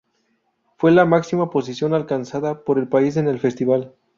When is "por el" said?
2.63-2.87